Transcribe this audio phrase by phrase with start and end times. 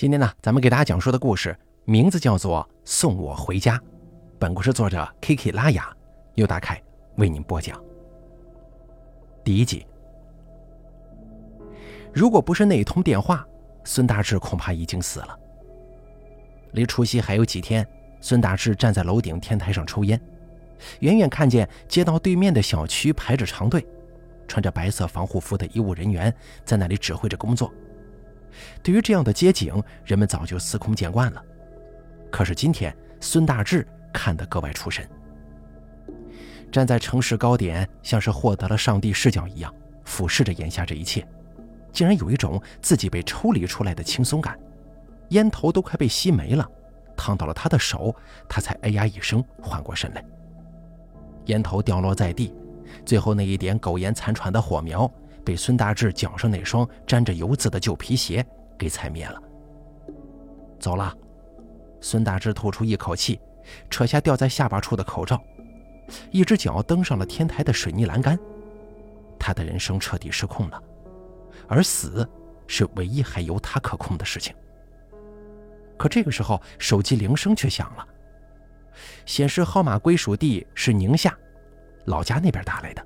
[0.00, 1.54] 今天呢，咱们给大家讲述的故事
[1.84, 3.76] 名字叫做《送我回家》。
[4.38, 5.94] 本故事作者 K K 拉雅
[6.36, 6.82] 由大凯
[7.16, 7.78] 为您播讲。
[9.44, 9.86] 第一集，
[12.14, 13.46] 如果不是那一通电话，
[13.84, 15.38] 孙大志恐怕已经死了。
[16.72, 17.86] 离除夕还有几天，
[18.22, 20.18] 孙大志站在楼顶天台上抽烟，
[21.00, 23.86] 远远看见街道对面的小区排着长队，
[24.48, 27.70] 穿着白色防护服的医务人员在那里指挥着工作。
[28.82, 31.42] 对于这样的街景，人们早就司空见惯了。
[32.30, 35.08] 可是今天，孙大志看得格外出神。
[36.70, 39.74] 站在城市高点，像是获得了上帝视角一样，
[40.04, 41.26] 俯视着眼下这一切，
[41.92, 44.58] 竟然有一种自己被抽离出来的轻松感。
[45.30, 46.68] 烟头都快被吸没了，
[47.16, 48.14] 烫到了他的手，
[48.48, 50.24] 他才哎呀一声缓过神来。
[51.46, 52.54] 烟头掉落在地，
[53.04, 55.10] 最后那一点苟延残喘的火苗。
[55.50, 58.46] 被孙大志脚上那双沾着油渍的旧皮鞋
[58.78, 59.42] 给踩灭了。
[60.78, 61.12] 走了，
[62.00, 63.40] 孙大志吐出一口气，
[63.90, 65.42] 扯下掉在下巴处的口罩，
[66.30, 68.38] 一只脚登上了天台的水泥栏杆。
[69.40, 70.80] 他的人生彻底失控了，
[71.66, 72.24] 而死
[72.68, 74.54] 是唯一还由他可控的事情。
[75.98, 78.06] 可这个时候，手机铃声却响了，
[79.26, 81.36] 显示号码归属地是宁夏，
[82.04, 83.04] 老家那边打来的。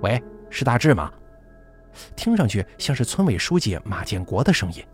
[0.00, 0.18] 喂。
[0.50, 1.10] 是大志吗？
[2.14, 4.84] 听上去像是村委书记马建国的声音。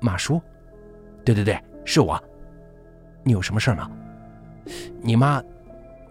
[0.00, 0.40] 马叔，
[1.24, 2.22] 对对对，是我。
[3.22, 3.90] 你有什么事吗？
[5.02, 5.42] 你妈……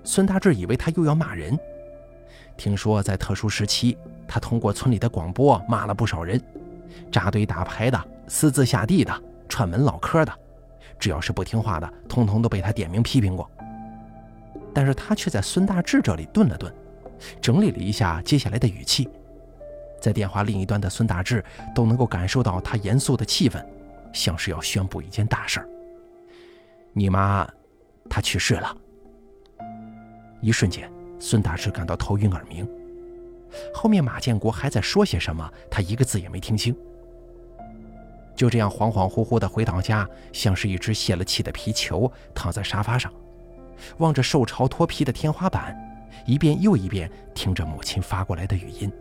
[0.03, 1.57] 孙大志以为他又要骂人。
[2.55, 6.41] 听说在特殊时期，他通过村里的广播骂了不少人，
[7.11, 9.13] 扎堆打牌的、私自下地的、
[9.49, 10.33] 串门唠嗑的，
[10.97, 13.49] 只要是不听话的，通通都被他点名批评过。
[14.73, 16.73] 但是他却在孙大志这里顿了顿。
[17.41, 19.09] 整理了一下接下来的语气，
[20.01, 23.63] 在电话另一端的孙大志都能够感受到他严肃的气氛，
[24.13, 25.69] 像是要宣布一件大事儿。
[26.93, 27.47] 你妈，
[28.09, 28.75] 她去世了。
[30.41, 32.67] 一瞬间，孙大志感到头晕耳鸣。
[33.73, 36.75] 后面马建国还在说些什么，他一个字也没听清。
[38.35, 43.11] 就这样恍恍惚惚地回到家，像是一只泄了气的皮球，躺在沙发上，
[43.97, 45.75] 望着受潮脱皮的天花板。
[46.27, 48.91] 一遍又一遍听着母亲发过来的语音：“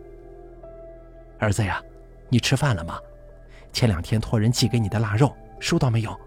[1.37, 1.83] 儿子呀，
[2.29, 2.97] 你吃饭了吗？
[3.73, 6.17] 前两天托人寄给你的腊肉收到没有？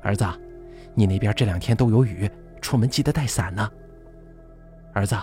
[0.00, 0.24] 儿子，
[0.94, 2.28] 你那边这两天都有雨，
[2.62, 3.70] 出门记得带伞呢。
[4.94, 5.14] 儿子，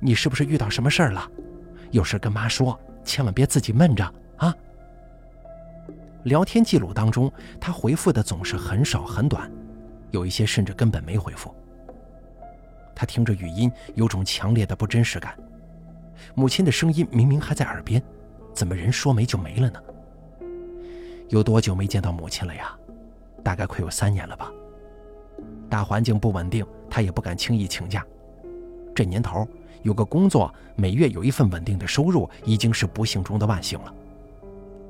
[0.00, 1.30] 你是不是遇到什么事儿了？
[1.92, 4.04] 有事跟妈说，千万别自己闷着
[4.38, 4.52] 啊。”
[6.24, 9.48] 聊天记录当中，他回复的总是很少很短，
[10.10, 11.54] 有一些甚至根本没回复。
[12.94, 15.36] 他听着语音，有种强烈的不真实感。
[16.34, 18.02] 母亲的声音明明还在耳边，
[18.52, 19.80] 怎么人说没就没了呢？
[21.28, 22.76] 有多久没见到母亲了呀？
[23.42, 24.50] 大概快有三年了吧。
[25.68, 28.04] 大环境不稳定，他也不敢轻易请假。
[28.94, 29.46] 这年头
[29.82, 33.94] 有个工作，每月有一份稳定的收入，已经是不幸中的万幸了。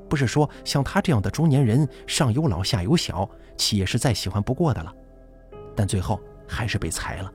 [0.09, 4.93] 不是说像他这样的中年人，上有老下有小，企业是再喜欢不过的了。
[5.75, 7.31] 但最后还是被裁了。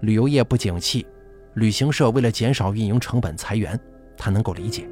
[0.00, 1.06] 旅游业不景气，
[1.54, 3.78] 旅行社为了减少运营成本裁员，
[4.16, 4.88] 他能够理解，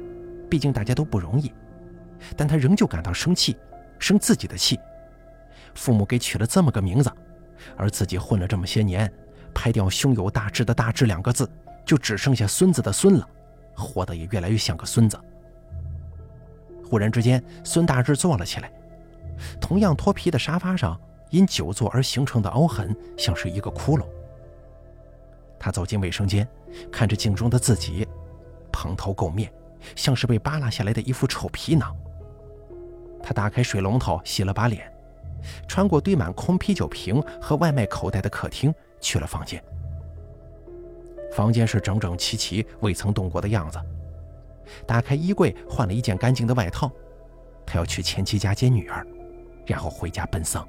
[0.49, 1.51] 毕竟大家都不容易。
[2.35, 3.55] 但他仍旧感到生气，
[3.99, 4.79] 生自己的气。
[5.75, 7.11] 父母给取了这么个名字，
[7.75, 9.11] 而自己混了这么些年，
[9.53, 11.49] 拍掉“胸有大志”的“大志”两个字，
[11.85, 13.29] 就只剩下“孙子”的“孙”了，
[13.75, 15.17] 活得也越来越像个孙子。
[16.83, 18.71] 忽然之间，孙大志坐了起来，
[19.61, 24.05] 同样脱皮的沙发上，因久坐而形成的凹痕，像是一个窟窿。
[25.59, 26.47] 他走进卫生间，
[26.91, 28.07] 看着镜中的自己，
[28.71, 29.51] 蓬头垢面，
[29.95, 31.95] 像是被扒拉下来的一副臭皮囊。
[33.23, 34.91] 他打开水龙头洗了把脸，
[35.67, 39.61] 穿过堆满空啤酒瓶和外卖口袋的客厅，去了房间。
[41.33, 43.79] 房间是整整齐齐、未曾动过的样子。
[44.85, 46.91] 打开衣柜，换了一件干净的外套。
[47.65, 49.05] 他要去前妻家接女儿，
[49.65, 50.65] 然后回家奔丧。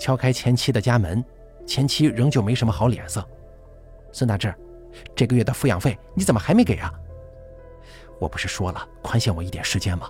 [0.00, 1.24] 敲开前妻的家门。
[1.68, 3.22] 前妻仍旧没什么好脸色。
[4.10, 4.52] 孙大志，
[5.14, 6.90] 这个月的抚养费你怎么还没给啊？
[8.18, 10.08] 我不是说了宽限我一点时间吗？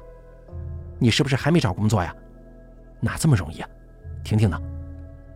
[1.01, 2.15] 你是不是还没找工作呀？
[3.01, 3.69] 哪这么容易啊？
[4.23, 4.57] 婷婷呢。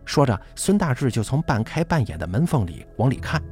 [0.05, 3.43] 说着，孙大志就从半开半掩的门缝里往里看。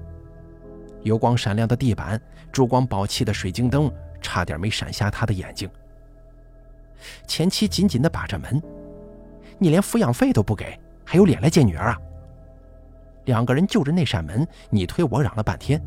[1.03, 2.19] 油光闪亮的地板，
[2.53, 3.91] 珠光宝气的水晶灯，
[4.21, 5.69] 差点没闪瞎他的眼睛。
[7.27, 8.61] 前妻紧紧地把着门
[9.59, 11.99] ：“你连抚养费都不给，还有脸来见女儿啊？”
[13.25, 15.81] 两个人就着那扇门，你推我嚷了半天。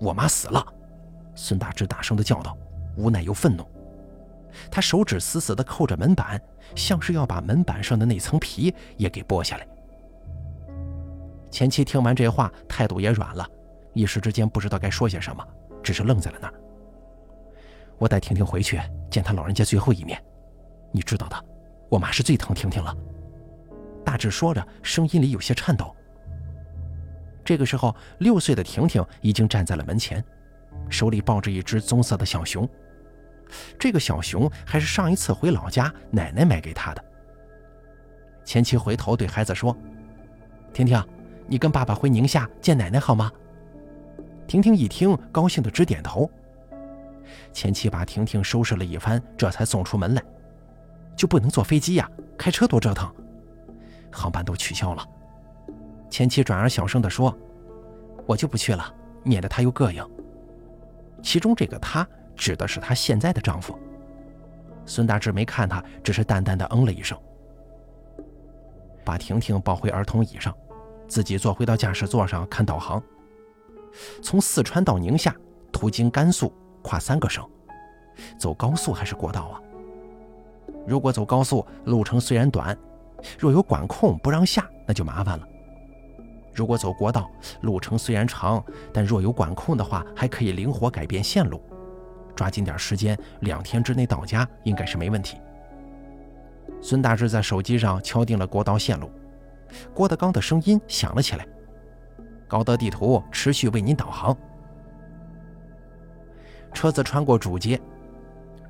[0.00, 0.64] 我妈死了，
[1.34, 2.56] 孙大志大声的叫道
[2.96, 3.64] ：“无奈又愤怒。
[4.70, 6.40] 他手指死死地扣着门板，
[6.74, 9.66] 像是要把门板上的那层皮也给剥下来。
[11.50, 13.46] 前妻听完这话，态度也软了，
[13.92, 15.46] 一时之间不知道该说些什么，
[15.82, 16.54] 只是愣在了那儿。
[17.98, 18.80] 我带婷婷回去
[19.10, 20.20] 见她老人家最后一面，
[20.90, 21.44] 你知道的，
[21.88, 22.96] 我妈是最疼婷婷了。
[24.04, 25.94] 大志说着，声音里有些颤抖。
[27.50, 30.24] 这个时候，六岁的婷婷已经站在了门前，
[30.88, 32.68] 手里抱着一只棕色的小熊。
[33.76, 37.04] 这个小熊还是上一次回老家奶奶买给她的。
[38.44, 39.76] 前妻回头对孩子说
[40.72, 41.04] ：“婷婷。”
[41.48, 43.28] 你跟爸爸回宁夏见奶奶好吗？
[44.46, 46.30] 婷婷一听，高兴的直点头。
[47.52, 50.22] 前妻把婷婷收拾了一番，这才送出门来。
[51.16, 52.08] 就不能坐飞机呀？
[52.38, 53.12] 开车多折腾，
[54.12, 55.04] 航班都取消了。
[56.10, 57.34] 前妻转而小声地说
[58.26, 58.92] ：“我就不去了，
[59.22, 60.04] 免得他又膈应。”
[61.22, 63.78] 其中这个“他”指的是她现在的丈夫。
[64.86, 67.16] 孙大志没看他，只是淡淡的嗯了一声，
[69.04, 70.54] 把婷婷抱回儿童椅上。
[71.06, 73.02] 自己坐回到驾驶座上看导航。
[74.22, 75.34] 从四川到宁夏，
[75.72, 76.52] 途经甘肃，
[76.82, 77.44] 跨三个省，
[78.38, 79.60] 走高速还是国道啊？
[80.86, 82.78] 如果走高速，路程虽然短，
[83.38, 85.48] 若有管控不让下，那就麻烦了。
[86.52, 87.30] 如果走国道，
[87.62, 88.62] 路程虽然长，
[88.92, 91.62] 但若有管控的话，还可以灵活改变线路，
[92.34, 95.38] 抓紧点时间，两天之内到家应该是没问题。
[96.80, 99.10] 孙大志在手机上敲定了国道线路。
[99.94, 101.46] 郭德纲的声音响了起来
[102.48, 104.36] ：“高德地图持续为您导航。”
[106.74, 107.80] 车子穿过主街，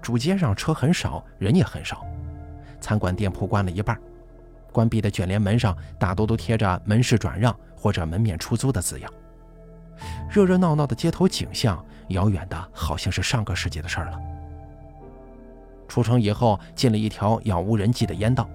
[0.02, 2.04] 主街上车很少，人也很少。
[2.80, 3.98] 餐馆店铺关了一半，
[4.72, 9.10] 关闭的卷帘门上大多都贴着“门市转让”或者“门面出租”的字样。
[10.30, 14.20] 热热闹闹的街头景象，遥远的好像是上个世纪的事儿了。
[15.88, 18.48] 出城以后，进了一条杳无人迹的烟道。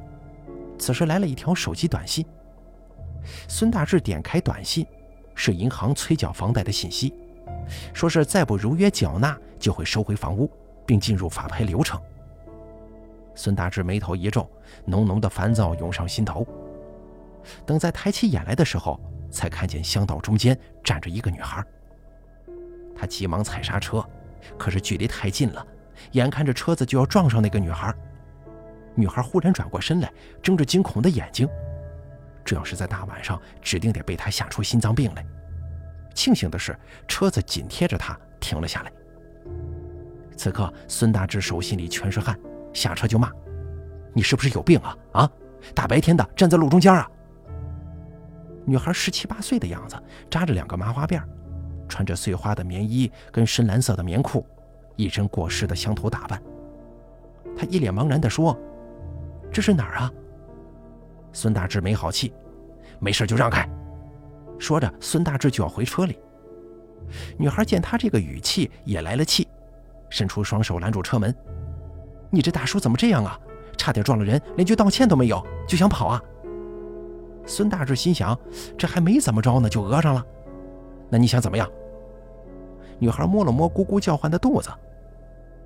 [0.77, 2.25] 此时来了一条手机短信。
[3.47, 4.85] 孙大志点开短信，
[5.33, 7.13] 是银行催缴房贷的信息，
[7.93, 10.49] 说是再不如约缴纳就会收回房屋，
[10.85, 11.99] 并进入法拍流程。
[13.35, 14.49] 孙大志眉头一皱，
[14.85, 16.45] 浓浓的烦躁涌上心头。
[17.65, 18.99] 等再抬起眼来的时候，
[19.35, 21.61] 才看见乡道中间站着一个女孩。
[22.95, 24.03] 他急忙踩刹车，
[24.57, 25.67] 可是距离太近了，
[26.13, 27.93] 眼看着车子就要撞上那个女孩。
[28.95, 30.09] 女孩忽然转过身来，
[30.41, 31.47] 睁着惊恐的眼睛。
[32.45, 35.25] 这要是在大晚上，指定得被他吓出心脏病来。
[36.13, 36.73] 庆幸的是，
[37.05, 38.91] 车子紧贴着他停了下来。
[40.37, 42.39] 此刻，孙大志手心里全是汗，
[42.73, 43.29] 下车就骂
[44.15, 44.97] ：“你是不是有病啊？
[45.11, 45.31] 啊，
[45.73, 47.09] 大白天的站在路中间啊！”
[48.65, 49.95] 女孩十七八岁的样子，
[50.29, 51.21] 扎着两个麻花辫，
[51.87, 54.45] 穿着碎花的棉衣跟深蓝色的棉裤，
[54.95, 56.41] 一身过时的乡土打扮。
[57.55, 58.57] 她一脸茫然地说
[59.53, 60.11] ：“这是哪儿啊？”
[61.31, 62.33] 孙大志没好气，
[62.99, 63.69] 没事就让开。
[64.57, 66.17] 说着，孙大志就要回车里。
[67.37, 69.47] 女孩见他这个语气，也来了气，
[70.09, 71.33] 伸出双手拦住车门
[72.31, 73.39] ：“你这大叔怎么这样啊？
[73.77, 76.21] 差点撞了人，连句道歉都没有，就想跑啊？”
[77.45, 78.37] 孙大志心想：
[78.77, 80.25] 这还没怎么着呢，就讹上了。
[81.09, 81.69] 那你想怎么样？
[82.97, 84.69] 女孩摸了摸咕咕叫唤的肚子：“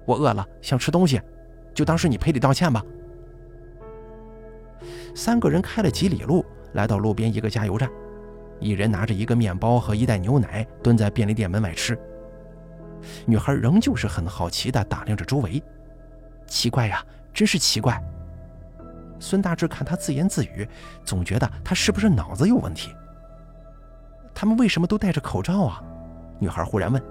[0.05, 1.21] 我饿了，想吃东西，
[1.73, 2.83] 就当是你赔礼道歉吧。”
[5.15, 7.89] 三个人开了几里路，来到路边一个加油站，
[8.59, 11.97] 一人拿着一个面包和一袋牛奶，蹲在便利店门外吃。
[13.25, 15.61] 女孩仍旧是很好奇地打量着周围，
[16.47, 18.01] 奇怪呀，真是奇怪。
[19.19, 20.67] 孙大志看他自言自语，
[21.03, 22.95] 总觉得他是不是脑子有问题。
[24.33, 25.83] 他们为什么都戴着口罩啊？
[26.39, 27.03] 女孩忽然问。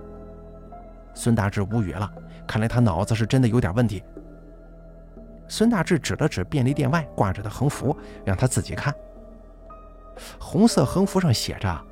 [1.15, 2.11] 孙大志无语了，
[2.47, 4.03] 看来他脑子是真的有点问题。
[5.49, 8.95] 孙大志指了指便利店外挂着的横幅，让他自己看。
[10.39, 11.85] 红色横幅上写着：“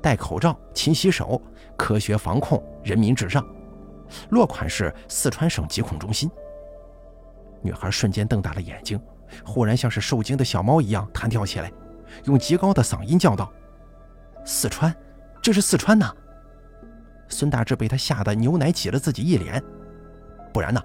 [0.00, 1.40] 戴口罩，勤洗手，
[1.76, 3.44] 科学防控，人民至上。”
[4.30, 6.30] 落款是四川省疾控中心。
[7.62, 9.00] 女孩瞬间瞪大了眼睛，
[9.44, 11.72] 忽然像是受惊的小猫一样弹跳起来，
[12.24, 13.50] 用极高的嗓音叫道
[14.44, 14.94] ：“四川，
[15.40, 16.14] 这是四川呐！”
[17.28, 19.62] 孙大志被他吓得牛奶挤了自己一脸，
[20.52, 20.80] 不然呢？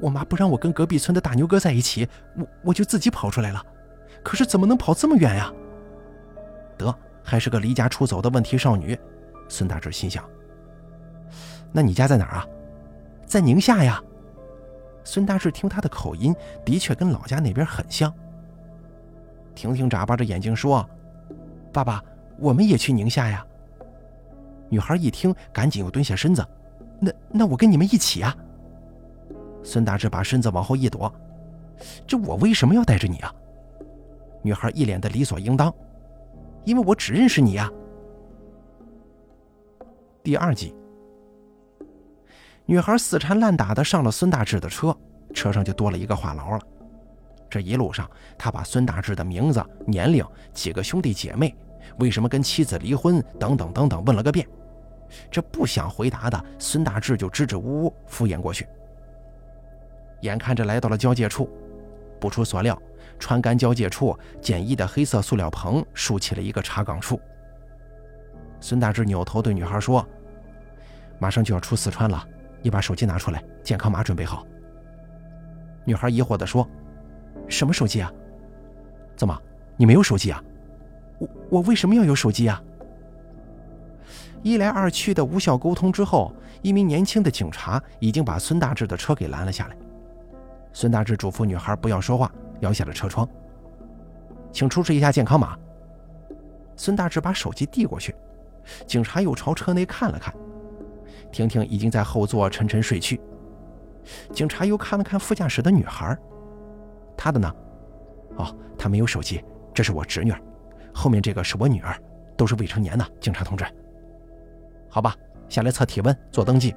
[0.00, 3.64] 我妈不让我跟隔壁村的大牛哥在一起，我我就自己跑出来了。
[4.22, 5.52] 可是怎么能跑这么远呀？
[6.76, 8.98] 得，还是个离家出走的问题少女。
[9.48, 10.28] 孙大志心想。
[11.70, 12.46] 那你家在哪儿啊？
[13.26, 14.02] 在宁夏呀。
[15.04, 18.12] 孙大志听他的口音，的确跟老家那边很像。
[19.54, 20.88] 婷婷眨巴着眼睛说
[21.72, 22.02] ：“爸爸，
[22.38, 23.44] 我们也去宁夏呀。”
[24.70, 26.44] 女孩一听，赶紧又蹲下身子
[26.98, 28.34] ：“那那我跟你们一起啊。”
[29.62, 31.12] 孙大志把身子往后一躲
[32.06, 33.32] ：“这我为什么要带着你啊？”
[34.42, 35.72] 女孩一脸的理所应当
[36.64, 37.70] ：“因为我只认识你呀。”
[40.22, 40.74] 第二集，
[42.66, 44.96] 女孩死缠烂打的上了孙大志的车，
[45.34, 46.60] 车上就多了一个话痨了。
[47.50, 51.54] 这一路上，他把孙大志的名字、年龄、几个兄弟姐妹、
[51.98, 54.46] 为什么跟妻子离婚等等等等问了个遍。
[55.30, 58.66] 这不想回答的孙大志就支支吾吾敷衍过去。
[60.22, 61.50] 眼看着来到了交界处，
[62.18, 62.80] 不出所料，
[63.18, 67.20] 川干交界处简易的黑色塑料棚竖起了一个查岗处。
[68.60, 70.06] 孙大志扭头对女孩说
[71.18, 72.26] ：“马上就要出四川了，
[72.62, 74.46] 你把手机拿出来，健康码准备好。”
[75.84, 76.66] 女孩疑惑地说
[77.48, 78.10] ：“什么手机啊？
[79.16, 79.36] 怎么，
[79.76, 80.42] 你没有手机啊？
[81.18, 82.62] 我我为什么要有手机啊？”
[84.42, 89.76] 一来二去的无效沟通之后，一名年轻的警察已经把孙大志的车给拦了下来。
[90.72, 93.28] 孙大志嘱咐女孩不要说话，摇下了车窗，
[94.50, 95.56] 请出示一下健康码。
[96.74, 98.14] 孙大志把手机递过去，
[98.86, 100.34] 警察又朝车内看了看，
[101.32, 103.20] 婷婷已经在后座沉沉睡去。
[104.32, 106.16] 警察又看了看副驾驶的女孩，
[107.16, 107.52] 她的呢？
[108.36, 110.32] 哦，她没有手机，这是我侄女，
[110.92, 111.96] 后面这个是我女儿，
[112.36, 113.04] 都是未成年的。
[113.18, 113.64] 警察同志。
[114.88, 115.16] 好吧，
[115.48, 116.74] 下来测体温，做登记。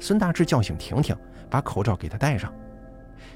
[0.00, 1.16] 孙大志叫醒婷婷，
[1.48, 2.52] 把口罩给她戴上，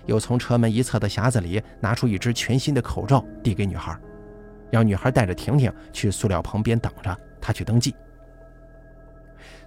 [0.06, 3.96] 又从车门一侧的匣子里拿出一只全新的口罩，递给女孩，
[4.70, 7.94] 让女孩带着婷婷去塑料棚边等着，他去登记。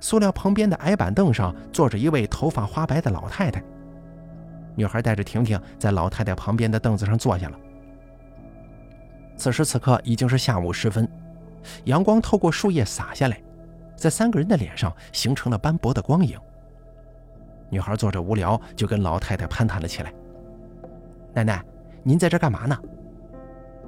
[0.06, 3.60] 塑料旁边的矮板凳上坐着一位头发花白的老太太，
[4.76, 7.58] 女孩带着婷婷在老太太旁边的凳子上坐下了。
[9.36, 11.10] 此时此刻已经是下午时分，
[11.86, 13.42] 阳光透过树叶洒下来。
[13.96, 16.40] 在三个人的脸上形成了斑驳的光影。
[17.72, 20.14] 女孩坐着无聊，就跟老太太攀谈了起来。
[21.34, 21.66] 奶奶，
[22.04, 22.78] 您在这干嘛呢？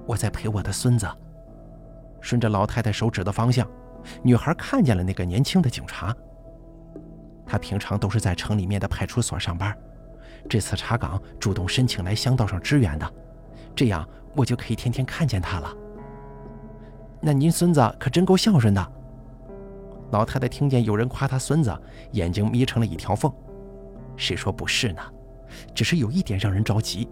[0.08, 1.08] 我在陪我的孙子。
[2.22, 3.70] 顺着老太太手指的方向，
[4.24, 6.16] 女孩看见了那个年轻的警察。
[7.46, 9.76] 他平常都是在城里面的派出所上班，
[10.50, 13.14] 这次查岗主动申请来乡道上支援的，
[13.76, 15.74] 这样我就可以天天看见他了。
[17.22, 18.92] 那您孙子可真够孝顺的。
[20.12, 21.76] 老太太听见有人夸她孙子，
[22.12, 23.32] 眼睛眯成了一条缝。
[24.16, 25.02] 谁说不是呢？
[25.74, 27.08] 只是有一点让人着急，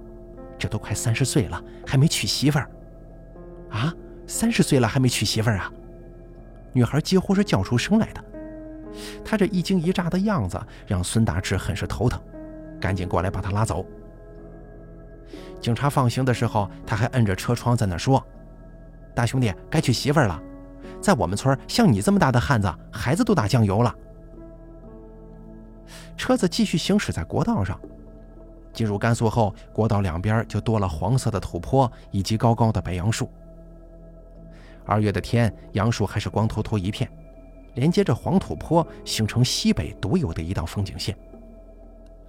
[0.58, 2.70] 这都快三十岁了，还没娶媳妇儿。
[3.70, 3.94] 啊，
[4.28, 5.72] 三十岁了还没娶媳妇儿啊？
[6.76, 8.22] 女孩几乎是叫出声来的。
[9.24, 12.22] 她这一惊一乍的样子，让孙大志很是头疼，
[12.82, 13.86] 赶紧过来把她拉走。
[15.62, 18.22] 警察放行的时候，他还摁着车窗在那说
[19.16, 20.40] ：“大兄弟，该娶媳妇了。”
[21.02, 23.96] 在我们村，像你这么大的汉子，孩子都打酱油了。
[26.18, 27.80] 车子继续行驶在国道上，
[28.74, 33.32] 进入甘肃后，国道两边就多了黄色的土坡以及高高的白杨树。
[34.86, 37.10] 二月的天，杨树还是光秃秃一片，
[37.74, 41.18] 连接着黄土坡，形成西北独有的一道风景线。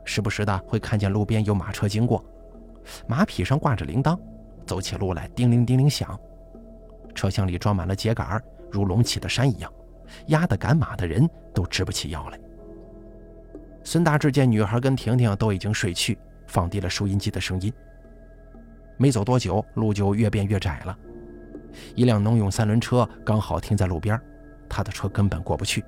[0.05, 2.25] 时不时的会看见路边有马车经过，
[3.07, 4.19] 马匹上挂着铃铛，
[4.65, 6.19] 走起路来叮铃叮铃响。
[7.15, 9.73] 车厢里装满了秸秆如隆起的山一样，
[10.27, 12.39] 压得赶马的人都直不起腰来。
[13.83, 17.73] 孙大志见女孩跟婷婷都已经睡去，放低了收音机的声音。
[18.97, 20.99] 没走多久，路就越变越窄了。
[21.95, 24.21] 一辆农用三轮车刚好停在路边，
[24.69, 25.85] 他的车根本过不去。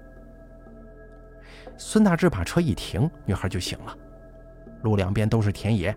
[1.77, 3.97] 孙大志把车一停，女孩就醒了。
[4.83, 5.97] 路两边都是田野，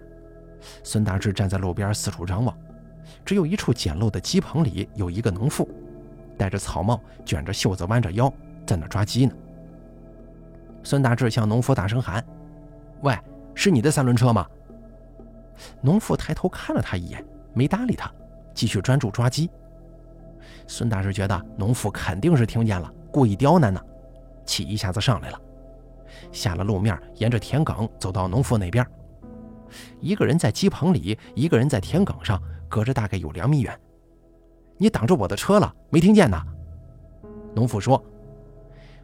[0.83, 2.55] 孙大志站在路边四处张望，
[3.25, 5.67] 只有一处简陋的鸡棚里有一个农妇。
[6.37, 8.31] 戴着草帽，卷着袖子，弯着腰，
[8.65, 9.33] 在那抓鸡呢。
[10.83, 12.23] 孙大志向农夫大声喊
[13.01, 13.15] ：“喂，
[13.53, 14.47] 是你的三轮车吗？”
[15.81, 18.11] 农妇抬头看了他一眼，没搭理他，
[18.55, 19.47] 继续专注抓鸡。
[20.71, 23.81] 孙大志觉得农妇肯定是听见了，故意刁难呢，
[24.45, 25.37] 气一下子上来了，
[26.31, 28.87] 下了路面，沿着田埂走到农妇那边。
[29.99, 33.77] 一个人在鸡棚里，一个人在田埂上，隔着大概有两米远。
[34.77, 36.41] 你挡着我的车了，没听见呢？
[37.53, 38.01] 农妇说：“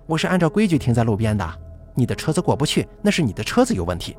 [0.07, 1.45] 我是按照规矩停在路边的，
[1.93, 4.15] 你的车子过不去，那是你的车子有问题。”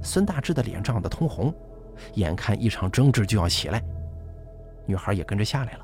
[0.00, 1.54] 孙大志的脸涨得通红，
[2.14, 3.84] 眼看一场争执就要起来，
[4.86, 5.83] 女孩也跟着下来了。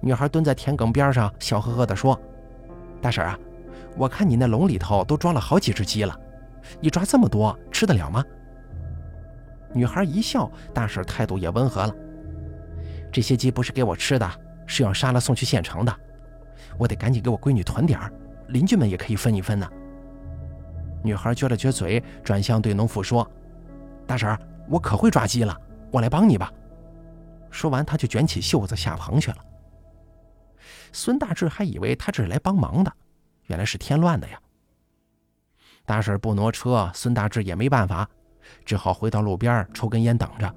[0.00, 2.20] 女孩蹲在田埂边上，笑呵呵地说
[3.00, 3.38] ：“大婶啊，
[3.96, 6.18] 我看你那笼里头都装了好几只鸡了，
[6.80, 8.24] 你抓这么多，吃得了吗？”
[9.74, 11.94] 女孩一笑，大婶态度也温和了。
[13.12, 14.30] 这些鸡不是给我吃的，
[14.66, 15.94] 是要杀了送去县城的。
[16.76, 18.12] 我得赶紧给我闺女囤点儿，
[18.48, 19.68] 邻居们也可以分一分呢。
[21.02, 23.30] 女孩撅了撅嘴，转向对农妇说
[24.06, 24.36] ：“大婶，
[24.68, 25.56] 我可会抓鸡了，
[25.90, 26.52] 我来帮你吧。”
[27.50, 29.36] 说完，她就卷起袖子下棚去了。
[30.92, 32.92] 孙大志还以为他这是来帮忙的，
[33.46, 34.40] 原来是添乱的呀。
[35.84, 38.08] 大婶不挪车，孙大志也没办法，
[38.64, 40.54] 只好回到路边抽根烟等着，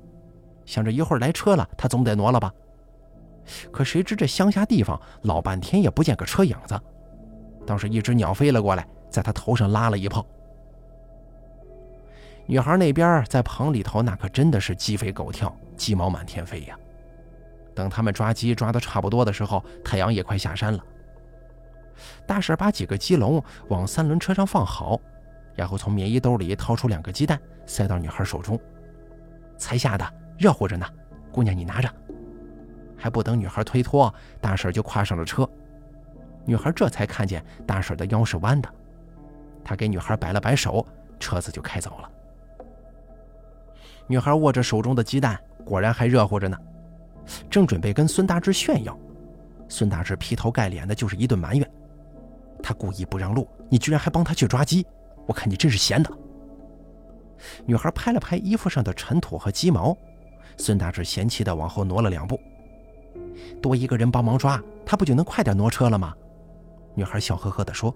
[0.66, 2.52] 想着一会儿来车了，他总得挪了吧。
[3.72, 6.80] 可谁知这乡下地方老半天也不见个车影子，
[7.66, 10.26] 倒是一只鸟飞了过来，在他头上拉了一炮。
[12.46, 16.78] 女孩那边在棚里头，那可真的是鸡飞狗跳，鸡毛满天飞呀。
[17.74, 20.84] 等他们抓鸡抓的差不多的时候，太阳也快下山了。
[22.26, 25.00] 大婶把几个鸡笼往三轮车上放好，
[25.56, 28.60] 然后从棉衣兜里掏出两个鸡蛋，塞到女孩手中。
[29.58, 30.86] 才下的，热乎着呢，
[31.32, 31.90] 姑娘你拿着。
[32.98, 35.48] 还不等女孩推脱，大婶就跨上了车。
[36.46, 38.70] 女孩这才看见大婶的腰是弯的，
[39.64, 40.86] 她给女孩摆了摆手，
[41.20, 42.10] 车子就开走了。
[44.08, 46.58] 女孩握着手中的鸡蛋，果然还热乎着呢。
[47.50, 48.98] 正准备跟孙大志炫耀，
[49.68, 51.72] 孙大志劈头盖脸的就是一顿埋怨
[52.62, 54.86] ：“他故意不让路，你居然还帮他去抓鸡，
[55.26, 56.12] 我看你真是闲的。”
[57.66, 59.98] 女孩拍了拍衣服上的尘土和鸡毛，
[60.58, 62.40] 孙大志嫌弃的往后挪了两步
[63.62, 66.14] ：“多一个人帮忙抓，他不就能快点挪车了吗？”
[66.94, 67.96] 女孩笑呵呵地说。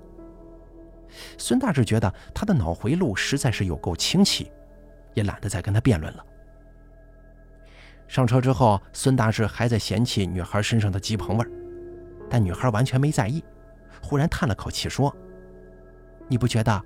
[1.38, 4.52] 孙大志觉得他的脑回路实在是有够清奇，
[5.14, 6.26] 也懒得再跟他辩论了。
[8.08, 11.52] 上车之后，孙大志还在嫌弃女孩身上的鸡棚味儿，
[12.30, 13.44] 但女孩完全没在意，
[14.02, 15.14] 忽然叹了口气说
[16.30, 16.82] ：“你不觉得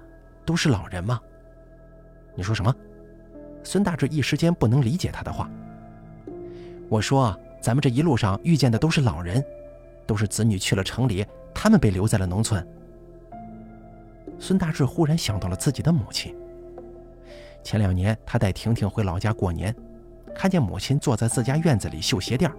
[0.45, 1.19] 都是老人吗？”
[2.35, 2.73] 你说什么？
[3.63, 5.49] 孙大志一时间不能理解他的话。
[6.87, 9.43] 我说：“咱们这一路上遇见的都是老人，
[10.07, 12.65] 都是子女去了城里，他们被留在了农村。”
[14.39, 16.33] 孙大志忽然想到了自己的母亲。
[17.61, 19.75] 前两年，他带婷婷回老家过年。
[20.35, 22.49] 看见母亲坐在自家院子里绣鞋垫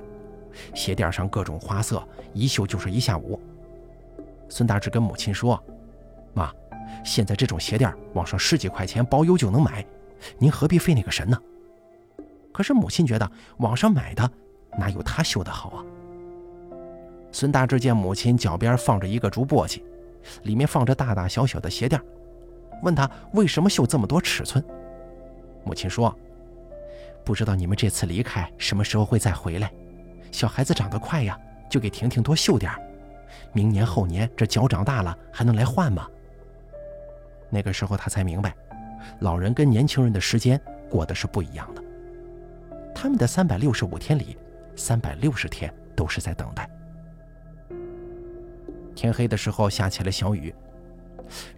[0.74, 3.40] 鞋垫上各种花色，一绣就是一下午。
[4.48, 5.62] 孙大志跟母亲说
[6.34, 6.52] ：“妈，
[7.04, 9.84] 现在这种鞋垫网上十几块钱包邮就能买，
[10.38, 11.40] 您何必费那个神呢？”
[12.52, 14.28] 可是母亲觉得网上买的
[14.76, 15.84] 哪有他绣的好啊？
[17.32, 19.80] 孙大志见母亲脚边放着一个竹簸箕，
[20.42, 22.00] 里面放着大大小小的鞋垫
[22.82, 24.62] 问他为什么绣这么多尺寸。
[25.64, 26.14] 母亲说。
[27.24, 29.72] 不知道你们这次离开什么时候会再回来？
[30.32, 32.72] 小孩子长得快呀，就给婷婷多绣点
[33.52, 36.08] 明年后年这脚长大了还能来换吗？
[37.50, 38.54] 那个时候他才明白，
[39.20, 41.82] 老人跟年轻人的时间过得是不一样的。
[42.94, 44.36] 他们的三百六十五天里，
[44.76, 46.68] 三百六十天都是在等待。
[48.94, 50.54] 天黑的时候下起了小雨，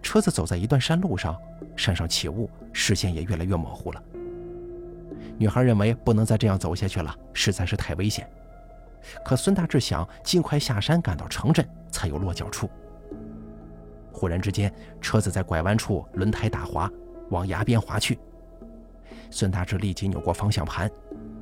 [0.01, 1.37] 车子走在一段山路上，
[1.75, 4.03] 山上起雾，视线也越来越模糊了。
[5.37, 8.29] 女孩认为不能再这样走下去了，实在是太危险。
[9.25, 12.69] 可孙大志想尽快下山赶到城镇，才有落脚处。
[14.11, 16.89] 忽然之间，车子在拐弯处轮胎打滑，
[17.29, 18.17] 往崖边滑去。
[19.29, 20.89] 孙大志立即扭过方向盘，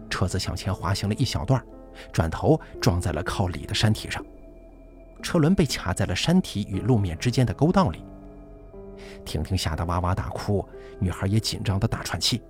[0.10, 1.64] 车子向前滑行了一小段，
[2.12, 4.26] 转头撞在了靠里的山体上，
[5.22, 8.04] 车轮被卡在了山体与路面之间的沟道里。
[9.26, 10.66] 婷婷吓得哇哇大哭，
[11.00, 12.42] 女孩也紧张的大喘气。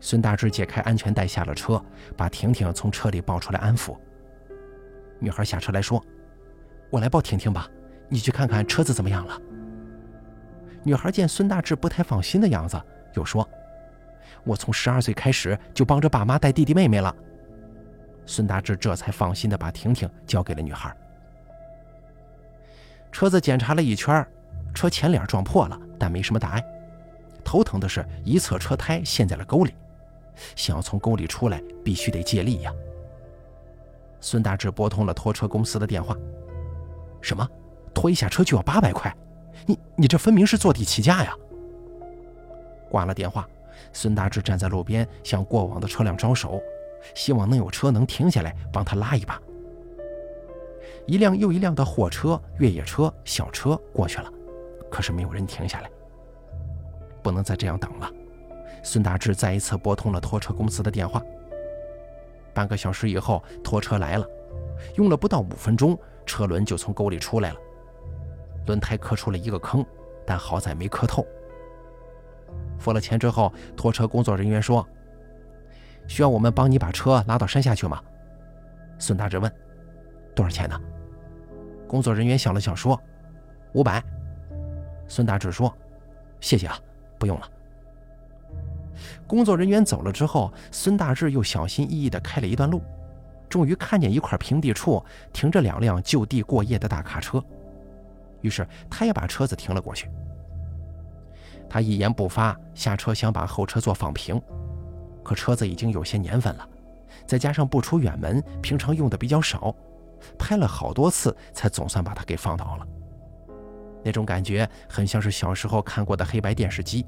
[0.00, 1.82] 孙大志解开安全带，下了车，
[2.16, 3.96] 把婷婷从车里抱出来安抚。
[5.18, 6.02] 女孩下车来说
[6.90, 7.68] ：“我来抱婷婷吧，
[8.08, 9.40] 你去看看车子怎么样了。”
[10.84, 12.80] 女孩见孙大志不太放心的样子，
[13.14, 13.46] 又说
[14.44, 17.14] ：“我从十二岁开始就帮着爸妈带弟弟妹妹了。”
[18.24, 20.94] 孙大志这才放心的把婷婷交给了女孩。
[23.10, 24.24] 车子检查了一圈，
[24.72, 26.62] 车前脸撞破了，但没什么大碍。
[27.42, 29.74] 头疼的是一侧车胎陷在了沟里。
[30.56, 32.72] 想要从沟里出来，必须得借力呀。
[34.20, 36.16] 孙大志拨通了拖车公司的电话。
[37.20, 37.48] 什么？
[37.94, 39.14] 拖一下车就要八百块？
[39.66, 41.34] 你你这分明是坐地起价呀！
[42.88, 43.48] 挂了电话，
[43.92, 46.60] 孙大志站在路边，向过往的车辆招手，
[47.14, 49.40] 希望能有车能停下来帮他拉一把。
[51.06, 54.30] 一辆又一辆的货车、越野车、小车过去了，
[54.90, 55.90] 可是没有人停下来。
[57.22, 58.10] 不能再这样等了。
[58.82, 61.22] 孙大志再一次拨通了拖车公司的电话。
[62.54, 64.26] 半个小时以后，拖车来了，
[64.96, 67.56] 用了不到五分钟，车轮就从沟里出来了。
[68.66, 69.84] 轮胎磕出了一个坑，
[70.26, 71.26] 但好在没磕透。
[72.78, 74.86] 付了钱之后，拖车工作人员说
[76.08, 78.02] ：“需要我们帮你把车拉到山下去吗？”
[78.98, 79.52] 孙大志问
[80.34, 80.80] ：“多少钱呢？”
[81.86, 83.00] 工作人员想了想说
[83.74, 84.02] ：“五百。”
[85.08, 85.72] 孙大志说
[86.40, 86.78] ：“谢谢啊，
[87.18, 87.48] 不用了。”
[89.26, 92.82] 工作人员走了之后，孙大志又小心翼翼地开了一段路，
[93.48, 97.42] 终于看见一块平地处停着两辆就地过夜的大卡车，
[98.40, 100.10] 于是他也把车子停了过去。
[101.68, 104.40] 他一言不发，下车想把后车座放平，
[105.22, 106.66] 可车子已经有些年份了，
[107.26, 109.74] 再加上不出远门，平常用的比较少，
[110.38, 112.86] 拍了好多次才总算把它给放倒了。
[114.02, 117.04] 那种感觉很像是小时候看过的黑白电视机。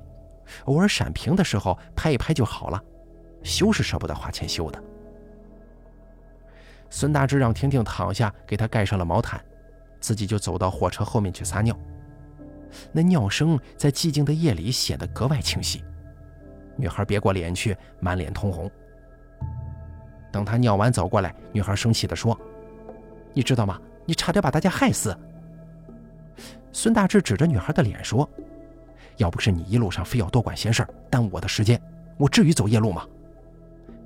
[0.65, 2.83] 偶尔闪屏的时候拍一拍就好了，
[3.43, 4.83] 修是舍不得花钱修的。
[6.89, 9.41] 孙大志让婷婷躺下，给她盖上了毛毯，
[10.01, 11.79] 自己就走到货车后面去撒尿。
[12.93, 15.85] 那尿声在寂静的夜里显得格外清晰。
[16.77, 18.71] 女孩别过脸去，满脸通红。
[20.33, 22.39] 等她尿完走过来，女孩生气地说
[23.33, 23.81] ：“你知道吗？
[24.05, 25.17] 你差点把大家害死。”
[26.73, 28.29] 孙大志指着女孩的脸说。
[29.21, 31.81] 要不是你一路上非要多管闲事，耽误我的时间，
[32.17, 33.07] 我至于走夜路吗？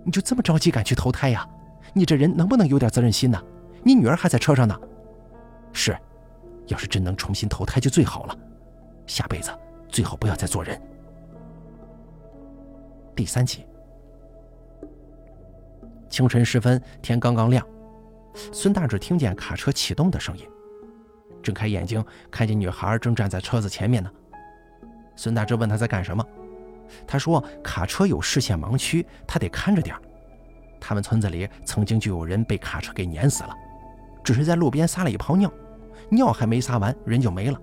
[0.03, 1.49] 你就这么着急赶去投胎呀？
[1.93, 3.41] 你这人能不能有点责任心呢？
[3.85, 4.77] 你女儿还在车上呢。
[5.73, 5.97] 是，
[6.67, 8.37] 要是真能重新投胎就最好了。
[9.07, 9.57] 下辈子
[9.89, 10.81] 最好不要再做人。
[13.15, 13.65] 第三集，
[16.09, 17.65] 清晨时分，天刚刚亮，
[18.53, 20.45] 孙大志听见卡车启动的声音，
[21.41, 24.11] 睁开眼睛，看见女孩正站在车子前面呢。
[25.17, 26.27] 孙大志问他在干什么，
[27.07, 30.03] 他说：“卡车有视线盲区，他得看着点儿
[30.81, 33.55] 他们村子里曾经就有人被卡车给碾死了，
[34.23, 35.51] 只是在路边撒了一泡尿，
[36.11, 37.59] 尿还没撒完，人就没了。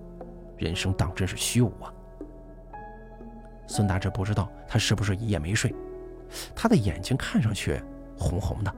[0.56, 1.92] 人生当真是虚无啊！”
[3.68, 5.74] 孙大志不知道他是不是一夜没睡，
[6.54, 7.80] 他的眼睛看上去
[8.18, 8.74] 红红的。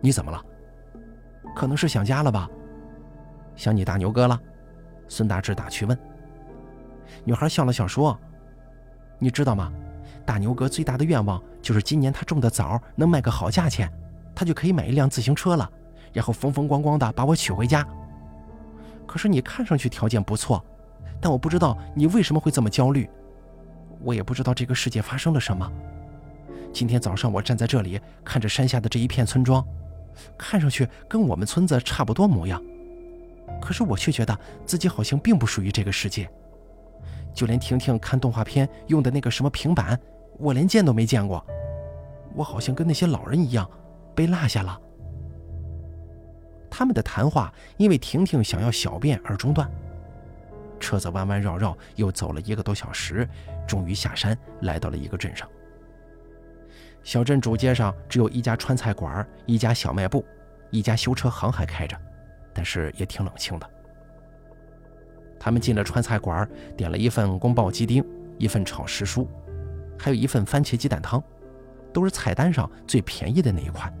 [0.00, 0.42] 你怎么了？
[1.54, 2.48] 可能是想家了吧？
[3.56, 4.40] 想你大牛哥了？
[5.08, 5.98] 孙大志打趣问。
[7.24, 8.18] 女孩笑了笑说
[9.18, 9.72] ：“你知道吗？
[10.24, 13.88] 大牛哥最大的愿望就是今年他种的枣能卖个好价钱，
[14.34, 15.70] 他就可以买一辆自行车了，
[16.12, 17.86] 然后风风光光的把我娶回家。
[19.06, 20.64] 可是你看上去条件不错，
[21.20, 23.08] 但我不知道你为什么会这么焦虑。
[24.02, 25.70] 我也不知道这个世界发生了什么。
[26.72, 29.64] 今天早上我站在这里看着山下的这一片村庄，
[30.36, 32.60] 看上去跟我们村子差不多模样，
[33.60, 36.28] 可是我却觉得自己好像并不属于这个世界。”
[37.36, 40.00] 就连婷婷看动画片用的那个什么平板，
[40.38, 41.44] 我连见都没见过。
[42.34, 43.70] 我好像跟那些老人一样，
[44.14, 44.80] 被落下了。
[46.70, 49.70] 他们的谈话因为婷婷想要小便而中断。
[50.80, 53.28] 车子弯弯绕绕，又走了一个多小时，
[53.66, 55.46] 终于下山，来到了一个镇上。
[57.02, 60.24] 小镇主街上只有一家川菜馆、一家小卖部、
[60.70, 61.96] 一家修车行还开着，
[62.54, 63.70] 但是也挺冷清的。
[65.38, 68.04] 他们进了川菜馆，点了一份宫爆鸡丁，
[68.38, 69.26] 一份炒时蔬，
[69.98, 71.22] 还有一份番茄鸡蛋汤，
[71.92, 73.92] 都是菜单上最便宜的那一款。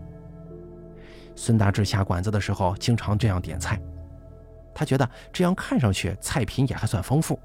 [1.34, 3.80] 孙大志下馆子的时候经常这样点菜，
[4.74, 7.38] 他觉得这样看上去菜品也还算丰富，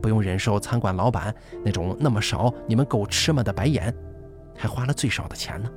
[0.00, 3.92] 不用忍受餐馆老板那种那么少你们够吃吗的白眼，
[4.56, 5.70] 还花了最少的钱呢。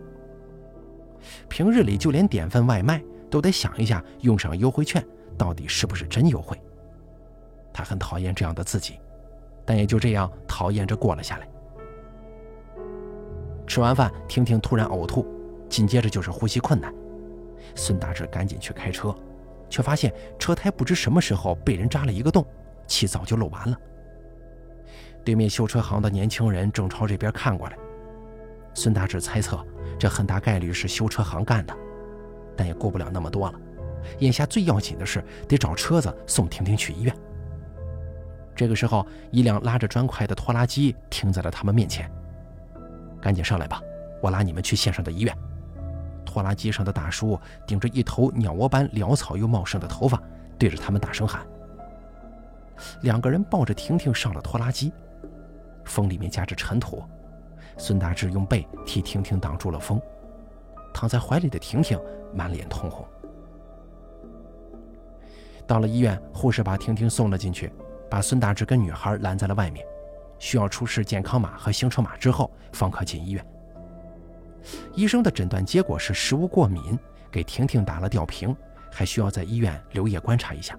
[1.49, 5.03] 平日里就连点份外卖都得想一下用上优惠券
[5.35, 6.55] 到底是不是真优惠。
[7.75, 8.97] 他很讨厌这样的自己，
[9.65, 11.47] 但也就这样讨厌着过了下来。
[13.67, 15.27] 吃完饭，婷婷突然呕吐，
[15.67, 16.93] 紧接着就是呼吸困难。
[17.75, 19.13] 孙大志赶紧去开车，
[19.69, 22.45] 却发现车胎不知什么时候被人扎了一个洞，
[22.87, 23.77] 气早就漏完了。
[25.25, 27.77] 对面修车行的年轻人正朝这边看过来，
[28.73, 29.59] 孙大志猜测
[29.99, 31.75] 这很大概率是修车行干的，
[32.55, 33.59] 但也顾不了那么多了。
[34.19, 37.13] 眼下最要紧的是得找车子送婷婷去医院。
[38.55, 42.09] 这个时候，一辆拉着砖块的拖拉机停在了他们面前。
[43.21, 43.81] 赶紧上来吧，
[44.21, 45.37] 我拉你们去县上的医院。
[46.25, 50.21] 拖拉机上的大叔顶着一头鸟窝般潦草又茂盛的头发，
[50.57, 51.45] 对着他们大声喊。
[53.01, 54.91] 两个人抱着婷婷上了拖拉机，
[55.85, 57.03] 风里面夹着尘土。
[57.77, 59.99] 孙大志用背替婷婷挡住了风，
[60.93, 61.99] 躺在怀里的婷婷
[62.33, 63.05] 满脸通红。
[65.67, 67.71] 到了医院，护士把婷婷送了进去。
[68.09, 69.85] 把孙大志跟女孩拦在了外面，
[70.39, 73.45] 需要出示健康码和行车码之后，方可进医院。
[74.93, 76.97] 医生的诊断结果是食物过敏，
[77.31, 78.55] 给婷婷打了吊瓶，
[78.91, 80.77] 还需要在医院留夜观察一下。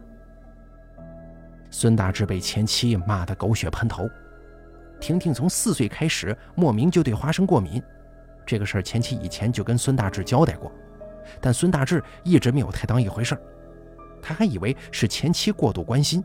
[1.70, 4.08] 孙大志被前妻骂得狗血喷头，
[5.00, 7.82] 婷婷从四岁开始莫名就对花生过敏，
[8.46, 10.72] 这个事儿前妻以前就跟孙大志交代过，
[11.40, 13.40] 但孙大志一直没有太当一回事儿，
[14.22, 16.24] 他还以为是前妻过度关心。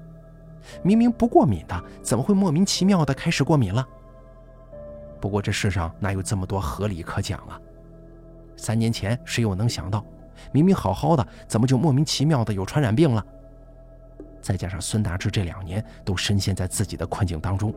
[0.84, 3.88] 明明不过敏的，怎么会莫名其妙的开始过敏了？
[5.19, 7.60] 不过这世上哪有这么多合理可讲啊？
[8.58, 10.04] 三年前谁又能想到，
[10.52, 13.26] 明明好好的，怎么就莫名其妙的有传染病了？
[14.41, 17.74] 再加上孙大志这两年都深陷在自己的困境当中，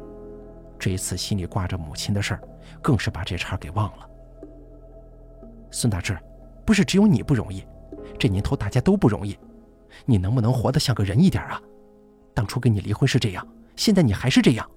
[0.79, 2.41] 这一次心里挂着母亲的事儿，
[2.81, 4.09] 更是把这茬给忘了。
[5.71, 6.19] 孙大志，
[6.65, 7.67] 不是只有你不容易，
[8.19, 9.39] 这年头大家都不容易，
[10.07, 11.61] 你能不能活得像个人一点啊？
[12.35, 14.71] 当初跟你离婚是这样，现在你还是这样。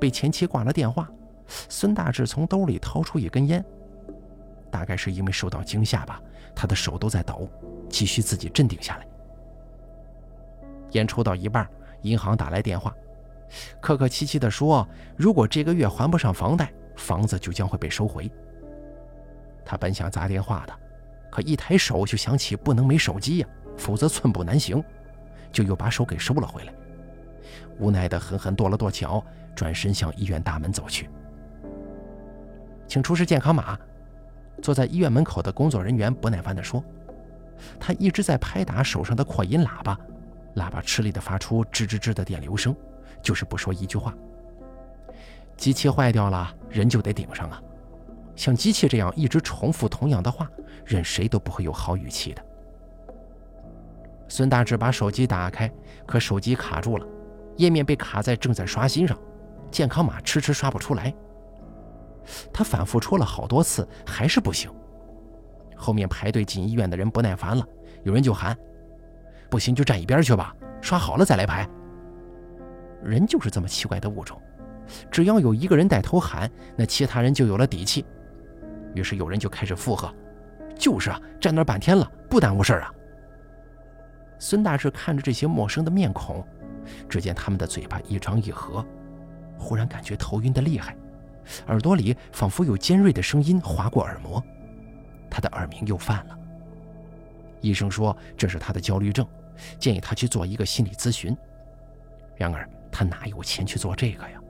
[0.00, 1.08] 被前妻挂了电话，
[1.68, 3.62] 孙大志从兜里掏出一根烟，
[4.70, 6.20] 大概是因为受到惊吓吧，
[6.54, 7.48] 他的手都在抖，
[7.88, 9.06] 急需自己镇定下来。
[10.92, 11.68] 烟抽到一半，
[12.02, 12.94] 银行打来电话，
[13.80, 18.30] 客客气气地说：“如果这个月还不上房贷，房子就将会被收回。”
[19.64, 20.72] 他本想砸电话的，
[21.30, 24.82] 可一抬手就想起不能没手机呀，否则寸步难行。
[25.52, 26.72] 就又把手给收了回来，
[27.78, 31.08] 无奈的狠狠跺了跺脚，转身向医院大门走去。
[32.86, 33.78] 请出示健康码。
[34.62, 36.84] 坐在医院门口的工作人员不耐烦地说
[37.80, 39.98] ：“他一直在拍打手上的扩音喇叭，
[40.56, 42.76] 喇叭吃力地发出吱吱吱的电流声，
[43.22, 44.14] 就是不说一句话。
[45.56, 47.62] 机器坏掉了，人就得顶上啊！
[48.36, 50.46] 像机器这样一直重复同样的话，
[50.84, 52.44] 任谁都不会有好语气的。”
[54.30, 55.68] 孙大志把手机打开，
[56.06, 57.06] 可手机卡住了，
[57.56, 59.18] 页面被卡在正在刷新上，
[59.72, 61.12] 健康码迟迟刷不出来。
[62.52, 64.70] 他反复戳了好多次，还是不行。
[65.74, 67.66] 后面排队进医院的人不耐烦了，
[68.04, 68.56] 有人就喊
[69.50, 71.68] ：“不行就站一边去吧，刷好了再来排。”
[73.02, 74.40] 人就是这么奇怪的物种，
[75.10, 78.06] 只要有一个人带头喊，那其他人就有了底气。
[78.94, 80.08] 于是有人就开始附和
[80.78, 82.94] ：“就是啊，站那半天了，不耽误事儿啊。”
[84.40, 86.42] 孙大志看着这些陌生的面孔，
[87.08, 88.84] 只见他们的嘴巴一张一合，
[89.58, 90.96] 忽然感觉头晕的厉害，
[91.66, 94.42] 耳朵里仿佛有尖锐的声音划过耳膜，
[95.30, 96.38] 他的耳鸣又犯了。
[97.60, 99.26] 医生说这是他的焦虑症，
[99.78, 101.36] 建议他去做一个心理咨询。
[102.34, 104.40] 然而他哪有钱去做这个呀？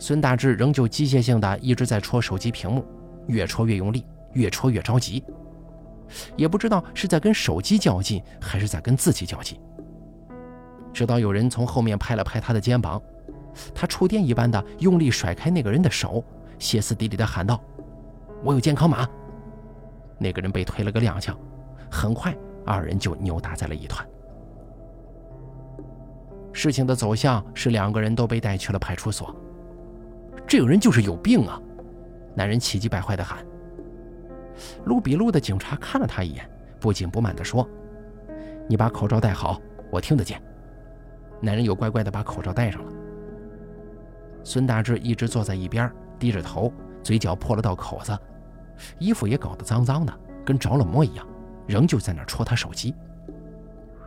[0.00, 2.84] 孙大志仍旧机械性的一直在戳手机屏幕，
[3.28, 5.22] 越戳越用力，越戳越着急。
[6.36, 9.58] 也不知道是在跟手机较劲，还是在跟自己较劲。
[10.92, 13.00] 直到有人从后面拍了拍他的肩膀，
[13.74, 16.24] 他触电一般的用力甩开那个人的手，
[16.58, 17.60] 歇斯底里的喊道
[18.42, 19.08] ：“我有健康码！”
[20.18, 21.34] 那个人被推了个踉跄，
[21.90, 24.06] 很快二人就扭打在了一团。
[26.52, 29.34] 事情的走向是两个人都被带去了派出所。
[30.46, 31.62] 这个人就是有病啊！
[32.34, 33.46] 男人气急败坏的喊。
[34.84, 37.68] 录笔录的警察看了他一眼，不紧不慢地说
[38.68, 40.40] ：“你把口罩戴好，我听得见。”
[41.40, 42.92] 男人又乖乖地把口罩戴上了。
[44.44, 48.18] 孙大志一直坐在一边，低着头，嘴角破了道口子，
[48.98, 50.12] 衣服也搞得脏脏的，
[50.44, 51.26] 跟着了魔一样，
[51.66, 52.94] 仍旧在那戳他手机。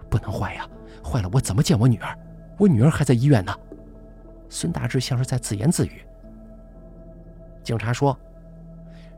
[0.10, 0.68] 不能坏呀，
[1.04, 2.18] 坏了我怎么见我女儿？
[2.58, 3.56] 我女儿还在医院呢。
[4.50, 6.06] 孙大志像是在自言自语。
[7.63, 8.18] 警察说。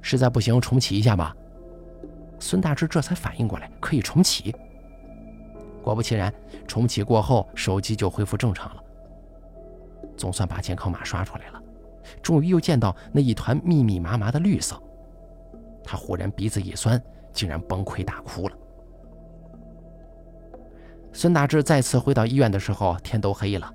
[0.05, 1.35] 实在不行，重启一下吧。
[2.39, 4.55] 孙大志这才反应过来，可以重启。
[5.81, 6.31] 果不其然，
[6.67, 8.83] 重启过后，手机就恢复正常了。
[10.15, 11.63] 总算把健康码刷出来了，
[12.21, 14.79] 终于又见到那一团密密麻麻的绿色。
[15.83, 17.01] 他忽然鼻子一酸，
[17.33, 18.55] 竟然崩溃大哭了。
[21.13, 23.73] 孙大志再次回到医院的时候，天都黑了。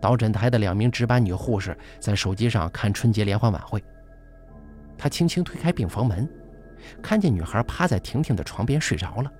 [0.00, 3.82] 导诊台的两名值班女护士在手机上看春节联欢晚会。
[5.00, 6.28] 他轻轻推开病房门，
[7.00, 9.32] 看见女孩趴在婷婷的床边睡着了，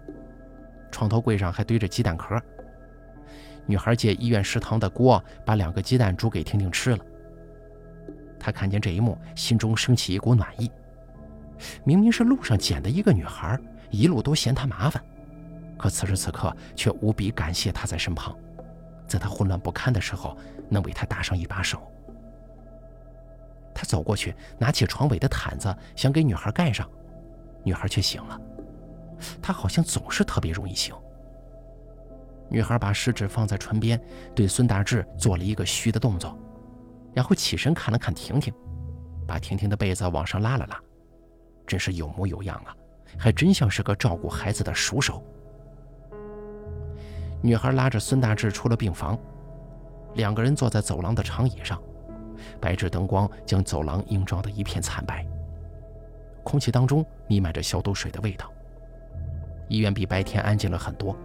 [0.90, 2.40] 床头柜上还堆着鸡蛋壳。
[3.66, 7.04] 女孩借医院食堂的锅把两个鸡蛋煮给婷婷吃了。
[8.38, 10.70] 他看见这一幕，心中升起一股暖意。
[11.84, 15.04] 明明是路上捡的一个女孩，一路都嫌他麻烦，
[15.76, 18.34] 可此时此刻却无比感谢她在身旁，
[19.06, 20.34] 在他混乱不堪的时候
[20.70, 21.86] 能为他搭上一把手。
[23.80, 26.86] 他走过去，拿起床尾的毯子，想给女孩盖上，
[27.64, 28.38] 女孩却醒了。
[29.40, 30.94] 他好像总是特别容易醒。
[32.50, 33.98] 女孩把食指放在唇边，
[34.34, 36.38] 对孙大志做了一个嘘的动作，
[37.14, 38.52] 然后起身看了看婷婷，
[39.26, 40.78] 把婷婷的被子往上拉了拉，
[41.66, 42.76] 真是有模有样啊，
[43.16, 45.24] 还真像是个照顾孩子的熟手。
[47.40, 49.18] 女孩拉着孙大志出了病房，
[50.16, 51.80] 两个人坐在走廊的长椅上。
[52.60, 55.26] 白炽灯光将走廊映照得一片惨白，
[56.42, 58.50] 空气当中弥漫着消毒水的味道。
[59.68, 61.16] 医院比白天安静了很多，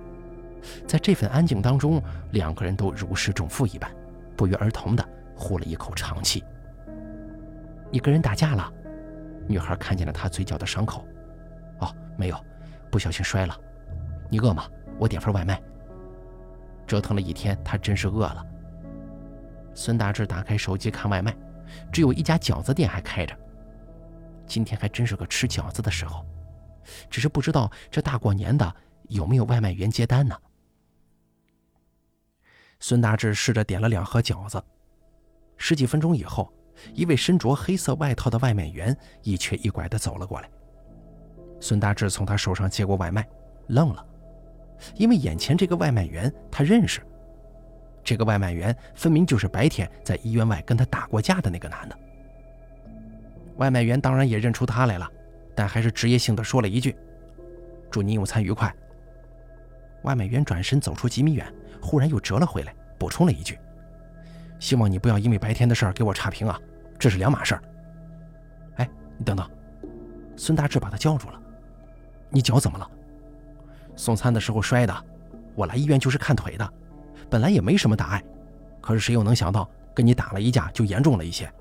[0.87, 2.01] 在这份安静当中，
[2.31, 3.89] 两个人都如释重负一般，
[4.35, 6.43] 不约而同的呼了一口长气。
[7.91, 8.71] 你跟人打架了？
[9.47, 11.05] 女孩看见了他嘴角的伤口。
[11.79, 12.37] 哦，没有，
[12.91, 13.57] 不小心摔了。
[14.29, 14.65] 你饿吗？
[14.99, 15.61] 我点份外卖。
[16.87, 18.45] 折腾了一天，他真是饿了。
[19.75, 21.35] 孙大志打开手机看外卖，
[21.91, 23.37] 只有一家饺子店还开着。
[24.47, 26.25] 今天还真是个吃饺子的时候，
[27.09, 28.75] 只是不知道这大过年的
[29.09, 30.35] 有没有外卖员接单呢？
[32.79, 34.63] 孙大志试着点了两盒饺子，
[35.57, 36.53] 十几分钟以后，
[36.93, 40.49] 一位身着黑色外套的外卖员一瘸一拐地走了过来。
[41.59, 43.27] 孙大志从他手上接过外卖，
[43.67, 44.05] 愣了，
[44.95, 47.01] 因为眼前这个外卖员他认识。
[48.05, 51.99] 这个外卖员分明就是白天在医院外跟他打过架的那个男的。
[53.57, 55.11] 外卖员当然也认出他来了，
[55.55, 56.95] 但还是职业性的说了一句
[57.89, 58.73] ：“祝您用餐愉快。”
[60.03, 63.57] 外卖员转身走出几米远，忽然又折了回来，补充了一句
[64.59, 66.61] ：“希望你不要因为白天的事儿给我差评啊，
[66.99, 67.63] 这是两码事儿。”
[68.77, 69.49] 哎，你等等，
[70.35, 71.41] 孙大志把他叫住了
[72.29, 72.87] ：“你脚怎么了？
[73.95, 74.93] 送餐的时候摔的。
[75.55, 76.73] 我来医院就是看腿的，
[77.29, 78.23] 本来也没什么大碍，
[78.81, 81.51] 可是谁又能想到跟你打了一架就严重了一些。”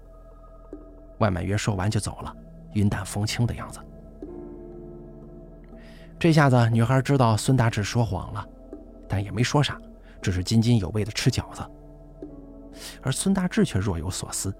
[1.19, 2.35] 外卖员说完就走了，
[2.73, 3.81] 云淡风轻的样子。
[6.19, 8.47] 这下子女孩知道孙大志说谎了，
[9.09, 9.81] 但也没说啥，
[10.23, 11.63] 只是津津有味的吃饺子。
[13.03, 14.55] 而孙大志却若有所思，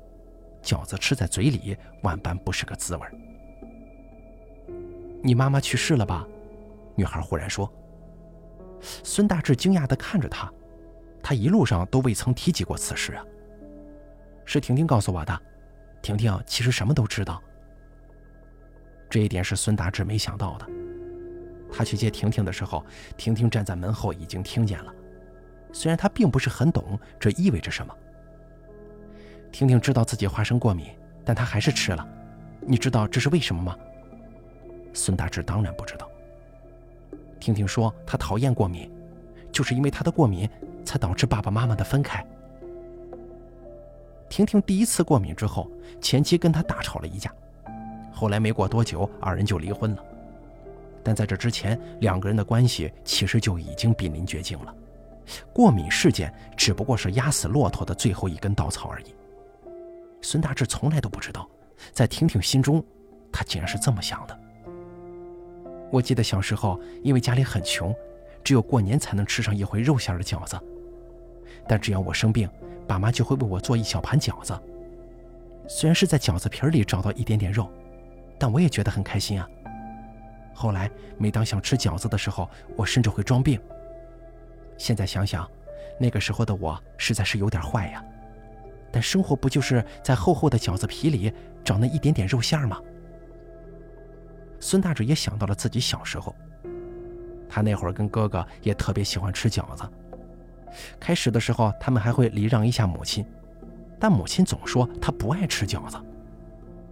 [0.63, 3.07] 饺子吃在嘴里万般不是个滋味。
[5.23, 6.27] 你妈妈去世了吧？
[6.95, 7.71] 女孩忽然说。
[9.03, 10.53] 孙大志惊讶地看着她，
[11.25, 13.25] 他一路上都未曾提及过此事啊。
[14.45, 15.41] 是婷婷告诉我的。
[16.03, 17.43] 婷婷其实什么都知道，
[19.09, 20.67] 这一点是孙大志没想到的。
[21.73, 22.85] 他去接婷婷的时候，
[23.17, 24.95] 婷婷站在门后已经听见了。
[25.73, 27.97] 虽然他并不是很懂这意味着什么。
[29.51, 30.89] 婷婷知道自己花生过敏，
[31.25, 32.07] 但她还是吃了。
[32.61, 33.75] 你知道这是为什么吗？
[34.93, 36.07] 孙大志当然不知道。
[37.41, 38.93] 婷婷说她讨厌过敏，
[39.51, 40.47] 就是因为她的过敏
[40.85, 42.25] 才导致爸爸妈妈的分开。
[44.29, 45.71] 婷婷第一次过敏之后，
[46.01, 47.33] 前妻跟她大吵了一架，
[48.13, 50.05] 后来没过多久，二人就离婚了。
[51.03, 54.75] 但在这之前，两个人的关系其实就已经濒临绝境了。
[55.53, 59.15] 过敏事件只不过是压死骆驼的最后一根稻草而已。
[60.21, 61.49] 孙大志从来都不知道，
[61.93, 62.83] 在婷婷心中，
[63.31, 64.39] 他竟然是这么想的。
[65.91, 67.95] 我记得小时候，因为家里很穷，
[68.45, 70.61] 只有过年才能吃上一回肉馅的饺子，
[71.67, 72.49] 但只要我生病。
[72.87, 74.53] 爸妈就会为我做一小盘饺子，
[75.67, 77.67] 虽然是在饺子皮里找到一点点肉，
[78.39, 79.49] 但我也觉得很开心啊。
[80.53, 83.59] 后来每当想吃饺子的时候，我甚至会装病。
[84.77, 85.51] 现在想想，
[85.99, 88.05] 那个时候的我实在是有点坏呀。
[88.93, 91.33] 但生活不就是在厚厚的饺子皮里
[91.65, 92.79] 找那一点点肉馅吗？
[94.61, 96.37] 孙大志也想到了自己小时候，
[97.55, 99.89] 他那会儿跟哥哥也特别喜欢吃饺子。
[100.99, 103.25] 开始的时候，他们还会礼让一下母亲，
[104.01, 105.97] 但母亲总说她不爱吃饺子。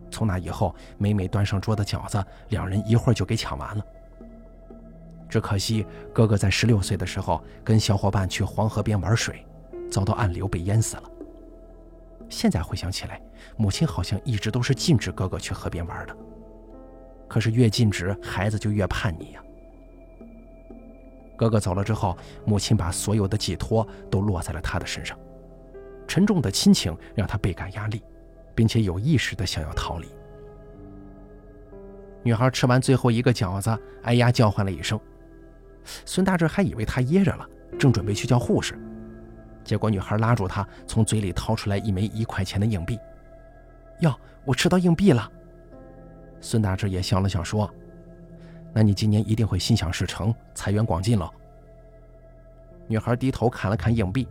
[0.08, 3.84] 从那以后，每每端上桌的饺子，两人一会儿就给抢完了。
[5.28, 9.44] 只可惜哥哥在十六岁的时候跟小伙伴去黄河边玩水，
[9.90, 11.10] 遭到暗流被淹死了。
[12.28, 13.20] 现在回想起来，
[13.56, 16.16] 母亲好像一直都是禁止哥哥去河边玩的。
[17.26, 19.42] 可是越禁止，孩子就越叛逆呀。
[21.42, 25.18] 哥哥走了之后，母亲把所有的寄托都落在了他的身上，
[26.06, 28.00] 沉重的亲情让他倍感压力，
[28.54, 30.06] 并且有意识的想要逃离。
[32.22, 35.00] 女孩吃完最后一个饺子，哎呀叫唤了一声，
[36.04, 37.44] 孙大志还以为她噎着了，
[37.76, 38.78] 正准备去叫护士，
[39.64, 42.96] 结果女孩拉住他，从嘴里掏出来一枚一块钱的硬币。
[43.98, 45.28] 哟，我吃到硬币了。
[46.40, 47.68] 孙大志也笑了笑说。
[48.72, 51.30] 那你今年一定会心想事成，财源广进了。
[52.88, 54.26] 女孩低头看了看硬币，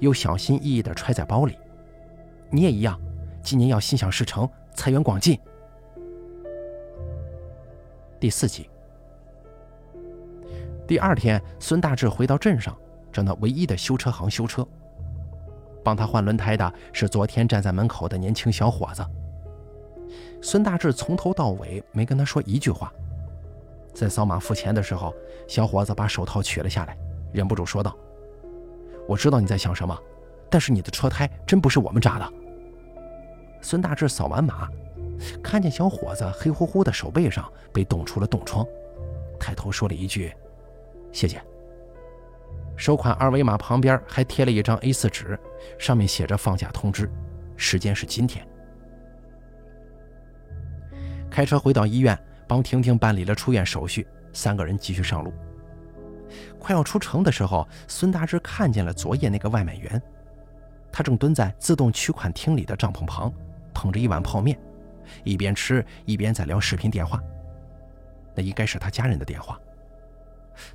[0.00, 1.56] 又小心翼翼地揣在包里。
[2.50, 3.00] 你也一样，
[3.42, 5.38] 今年要心想事成，财源广进。
[8.20, 8.68] 第四集。
[10.86, 12.76] 第二天，孙大志回到镇上，
[13.12, 14.66] 找那唯一的修车行修车。
[15.82, 19.04] 帮他换轮胎的是昨天站在门口的年轻小伙子。
[20.40, 22.92] 孙大志从头到尾没跟他说一句话。
[23.94, 25.14] 在扫码付钱的时候，
[25.46, 26.98] 小伙子把手套取了下来，
[27.32, 27.96] 忍不住说道
[29.08, 29.96] ：“我知道你在想什么，
[30.50, 32.32] 但是你的车胎真不是我们扎的。”
[33.62, 34.68] 孙大志扫完码，
[35.42, 38.66] 看见小伙子黑乎乎的手背上被冻出了冻疮，
[39.38, 40.34] 抬头说了一句
[41.12, 41.40] ：“谢谢。”
[42.76, 45.38] 收款二维码旁边还贴了一张 A4 纸，
[45.78, 47.08] 上面写着放假通知，
[47.56, 48.44] 时间是今天。
[51.30, 55.32] 开车回到医院，帮婷婷办理了出院手续，三个人继续上路。
[56.58, 60.02] 快要出城的时候，孙大志看见了昨夜那个外卖员，
[60.90, 63.32] 他正蹲在自动取款厅里的帐篷旁，
[63.72, 64.58] 捧着一碗泡面，
[65.22, 67.22] 一边吃一边在聊视频电话。
[68.34, 69.60] 那应该是他家人的电话。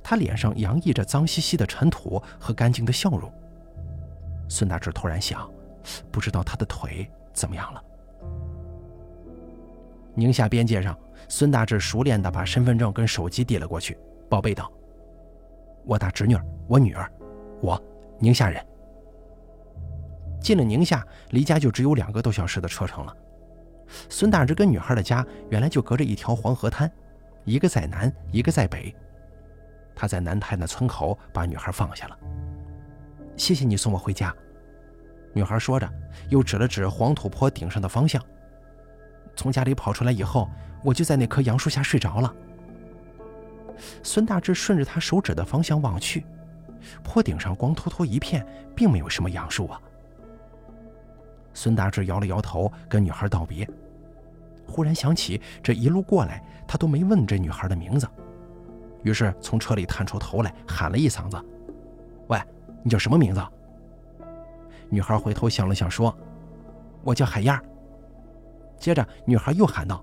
[0.02, 3.32] 他脸上洋溢着脏兮兮的尘土和干净的笑容。
[4.48, 5.50] 孙大志突然想，
[6.10, 7.82] 不知道他的腿怎么样了。
[10.14, 10.98] 宁夏边界上，
[11.28, 13.96] 孙大志熟练地把身份证跟手机递了过去，
[14.28, 14.70] 报备道
[15.86, 16.36] ：“我大侄女，
[16.66, 17.10] 我女儿，
[17.60, 17.80] 我
[18.18, 18.64] 宁夏人。”
[20.40, 23.16] 进了宁夏，离家就只有两个多小时的车程了。
[24.08, 26.90] 孙大志跟女孩的家原来就隔着一条黄河滩，
[27.44, 28.94] 一个在南，一个在北。
[29.94, 32.18] 他在南滩的村口把女孩放下了。
[33.36, 34.34] 谢谢你送我回家，
[35.32, 35.88] 女孩说着，
[36.30, 38.22] 又指了指黄土坡顶上的方向。
[39.40, 40.50] 从家里跑出来以后，
[40.82, 42.30] 我就在那棵杨树下睡着了。
[44.02, 46.26] 孙大志顺着他手指的方向望去，
[47.02, 49.80] 坡顶上光秃秃一片，并没有什么杨树啊。
[51.54, 53.66] 孙大志摇了摇头，跟女孩道别。
[54.66, 58.06] 忽然想起这一路过来，他都没问这女孩的名字。
[59.04, 61.42] 于是从车里探出头来，喊了一嗓子
[62.28, 62.38] ：“喂，
[62.82, 63.42] 你叫什么名字？”
[64.90, 66.14] 女孩回头想了想，说
[67.02, 67.58] ：“我叫海燕。”
[68.80, 70.02] 接着，女孩又喊道：“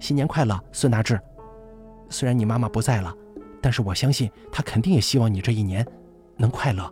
[0.00, 1.20] 新年快乐，孙大志！
[2.08, 3.12] 虽然你妈妈不在了，
[3.60, 5.84] 但是我相信她肯定也希望你这一年
[6.36, 6.90] 能快乐。”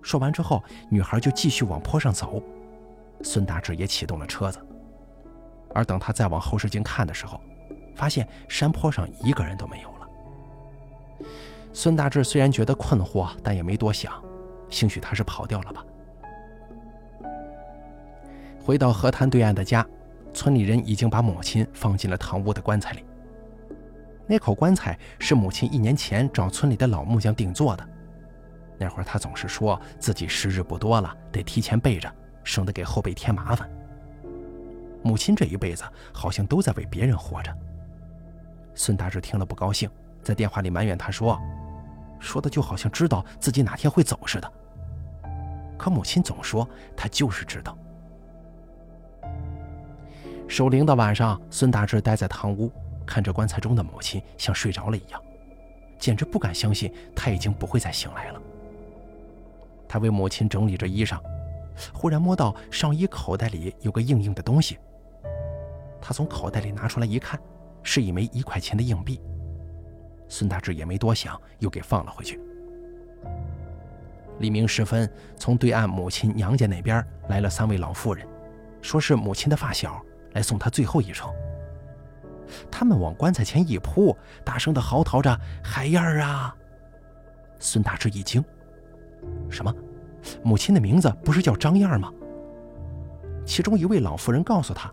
[0.00, 2.40] 说完之后，女孩就继续往坡上走，
[3.22, 4.58] 孙大志也启动了车子。
[5.74, 7.40] 而等他再往后视镜看的时候，
[7.96, 11.26] 发现山坡上一个人都没有了。
[11.72, 14.12] 孙大志虽然觉得困惑，但也没多想，
[14.70, 15.84] 兴许他是跑掉了吧。
[18.62, 19.84] 回到河滩对岸的家，
[20.32, 23.04] 村里人已经把母亲放进了堂屋的棺材里。
[24.24, 27.88] 那口棺材是母亲一年前找村里的老木匠定做的。
[28.78, 32.10] 那会儿他总是说自己时日不多了，得提前备着，
[32.44, 33.68] 省得给后辈添麻烦。
[35.02, 35.82] 母亲这一辈子
[36.12, 37.52] 好像都在为别人活着。
[38.74, 39.90] 孙大志听了不高兴，
[40.22, 41.36] 在电话里埋怨他说
[42.20, 44.52] ：“说的就好像知道自己哪天会走似的。”
[45.76, 47.76] 可母亲总说他就是知道。
[50.52, 52.70] 守灵的晚上，孙大志待在堂屋，
[53.06, 55.18] 看着棺材中的母亲，像睡着了一样，
[55.98, 58.42] 简直不敢相信他已经不会再醒来了。
[59.88, 61.18] 他为母亲整理着衣裳，
[61.90, 64.76] 忽然摸到上衣口袋里有个硬硬的东西。
[66.02, 67.40] 他从口袋里拿出来一看。
[67.84, 69.20] 是一枚一块钱的硬币，
[70.28, 72.38] 孙大志也没多想，又给放了回去。
[74.38, 78.24] 黎明时分，从对岸母亲娘家那边来了三位老妇人，
[78.80, 80.00] 说是母亲的发小，
[80.34, 81.32] 来送她最后一程。
[82.70, 86.54] 他们往棺材前一扑，大声的嚎啕着：“海燕儿啊！”
[87.58, 88.44] 孙大志一惊
[89.48, 89.74] ：“什么？
[90.42, 92.12] 母亲的名字不是叫张燕儿吗？”
[93.46, 94.92] 其中一位老妇人告诉他：“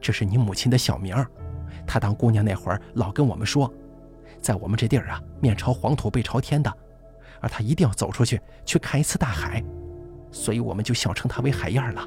[0.00, 1.26] 这是你母亲的小名儿。”
[1.86, 3.72] 她当姑娘那会儿，老跟我们说，
[4.40, 6.72] 在我们这地儿啊，面朝黄土背朝天的，
[7.40, 9.62] 而她一定要走出去去看一次大海，
[10.32, 12.06] 所以我们就笑称她为海燕儿了，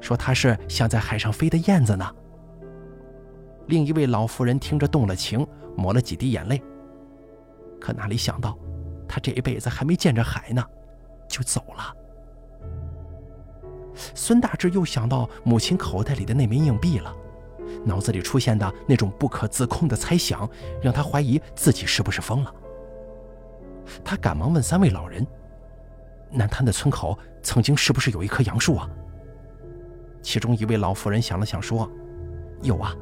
[0.00, 2.08] 说他是像在海上飞的燕子呢。
[3.66, 5.46] 另一位老妇人听着动了情，
[5.76, 6.60] 抹了几滴眼泪。
[7.80, 8.58] 可哪里想到，
[9.06, 10.64] 她这一辈子还没见着海呢，
[11.28, 11.94] 就走了。
[14.14, 17.14] 孙大志又想到母亲口袋里的那枚硬币了。
[17.84, 20.48] 脑子里出现的那种不可自控的猜想，
[20.82, 22.52] 让他怀疑自己是不是疯了。
[24.04, 25.24] 他赶忙问三位老人
[26.30, 28.90] ：“南滩的村口曾经是不是有一棵杨树啊？”
[30.22, 31.90] 其中一位老妇人想了想说
[32.62, 32.94] ：“有啊，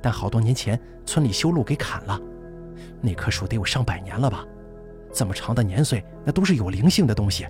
[0.00, 2.20] 但好多年前村里修路给砍了，
[3.00, 4.44] 那棵树得有上百年了吧？
[5.12, 7.46] 这么长的年岁，那都是有灵性的东西，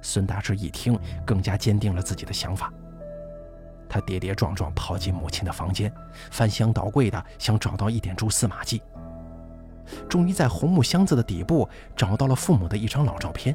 [0.00, 2.72] 孙大志一听，更加坚定了自己的想法。
[3.88, 5.92] 他跌跌撞撞跑进母亲的房间，
[6.30, 8.82] 翻箱倒柜的想找到一点蛛丝马迹。
[10.08, 13.54] 终于在红木箱子的底部找到了父母的一张老照片，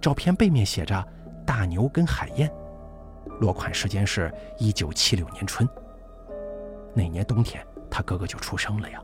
[0.00, 1.06] 照片背面写着
[1.48, 2.52] “大牛跟海燕”，
[3.40, 5.66] 落款时间是一九七六年春。
[6.92, 9.02] 那年冬天，他哥哥就出生了呀。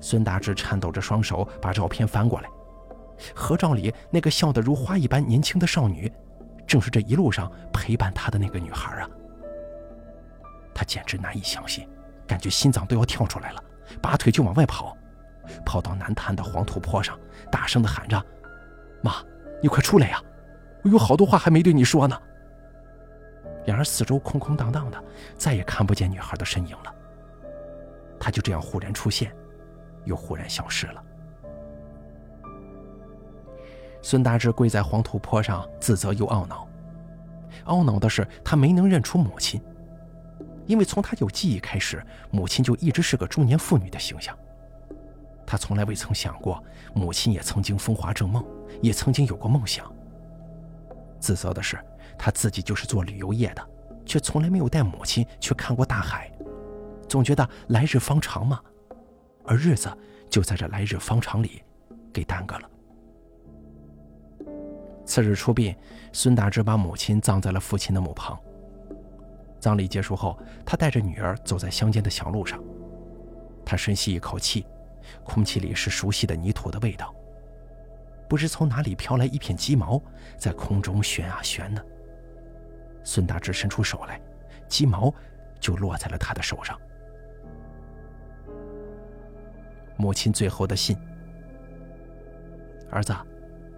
[0.00, 2.48] 孙大志颤抖着双手把照片翻过来，
[3.34, 6.10] 合照里那个笑得如花一般年轻的少女。
[6.64, 9.10] 正是这一路上陪伴他的那个女孩啊！
[10.72, 11.88] 他简直难以相信，
[12.24, 13.62] 感觉心脏都要跳出来了，
[14.00, 14.96] 拔腿就往外跑。
[15.66, 17.18] 跑到南滩的黄土坡上，
[17.50, 18.24] 大声地喊着
[19.02, 19.16] ：“妈，
[19.60, 20.22] 你快出来呀！
[20.82, 22.18] 我有好多话还没对你说呢。”
[23.64, 25.04] 然而四周空空荡荡的，
[25.36, 26.94] 再也看不见女孩的身影了。
[28.18, 29.32] 她就这样忽然出现，
[30.04, 31.04] 又忽然消失了。
[34.00, 36.66] 孙大志跪在黄土坡上，自责又懊恼。
[37.66, 39.62] 懊恼的是，他没能认出母亲，
[40.66, 44.36] 因为从他有记忆开始，母亲就一直是个中年妇女的形象。
[45.46, 46.60] 他从来未曾想过，
[46.94, 48.44] 母亲也曾经风华正茂，
[48.80, 49.88] 也曾经有过梦想。
[51.22, 51.78] 自责的是，
[52.18, 53.64] 他自己就是做旅游业的，
[54.04, 56.28] 却从来没有带母亲去看过大海，
[57.08, 58.60] 总觉得来日方长嘛，
[59.44, 59.88] 而日子
[60.28, 61.62] 就在这来日方长里，
[62.12, 62.68] 给耽搁了。
[65.06, 65.76] 次日出殡，
[66.12, 68.36] 孙大志把母亲葬在了父亲的墓旁。
[69.60, 72.60] 葬礼结束后，他带着女儿走在乡间的小路上，
[73.64, 74.66] 他深吸一口气，
[75.22, 77.14] 空气里是熟悉的泥土的味道。
[78.32, 80.00] 不知从哪里飘来一片鸡毛，
[80.38, 81.82] 在空中旋啊旋呢。
[83.04, 84.18] 孙大志伸出手来，
[84.66, 85.14] 鸡毛
[85.60, 86.80] 就落在了他的手上。
[89.98, 90.96] 母亲最后的信：
[92.90, 93.14] 儿子。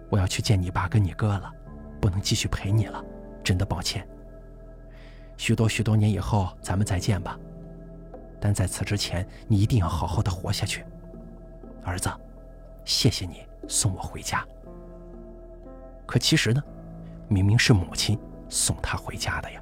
[0.09, 1.51] 我要去见你爸跟你哥了，
[1.99, 3.03] 不能继续陪你了，
[3.43, 4.07] 真的抱歉。
[5.35, 7.37] 许多许多年以后咱们再见吧，
[8.39, 10.85] 但在此之前你一定要好好的活下去，
[11.83, 12.09] 儿子，
[12.85, 14.45] 谢谢你送我回家。
[16.05, 16.63] 可其实呢，
[17.27, 19.61] 明明是母亲送他回家的呀。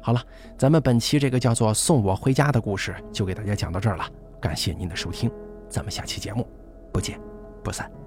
[0.00, 0.22] 好了，
[0.56, 4.08] 咱们本期这个叫做“送我回家”的故事就给大家讲到这儿了，
[4.40, 5.30] 感谢您的收听，
[5.68, 6.46] 咱们下期节目。
[6.92, 7.20] 不见
[7.62, 8.05] 不散。